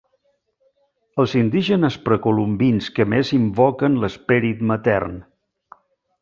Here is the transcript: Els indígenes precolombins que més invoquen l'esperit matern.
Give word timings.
Els 1.23 1.35
indígenes 1.41 1.97
precolombins 2.07 2.87
que 2.97 3.07
més 3.15 3.31
invoquen 3.39 3.99
l'esperit 4.05 4.65
matern. 4.73 5.21